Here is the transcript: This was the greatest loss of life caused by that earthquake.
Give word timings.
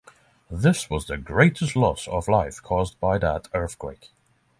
This 0.49 0.89
was 0.89 1.05
the 1.05 1.15
greatest 1.15 1.75
loss 1.75 2.07
of 2.07 2.27
life 2.27 2.59
caused 2.63 2.99
by 2.99 3.19
that 3.19 3.49
earthquake. 3.53 4.09